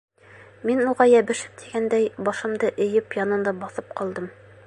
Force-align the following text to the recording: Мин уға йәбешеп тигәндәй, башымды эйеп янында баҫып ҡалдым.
Мин 0.69 0.79
уға 0.91 1.05
йәбешеп 1.11 1.59
тигәндәй, 1.63 2.09
башымды 2.29 2.73
эйеп 2.87 3.17
янында 3.21 3.57
баҫып 3.65 3.93
ҡалдым. 4.01 4.35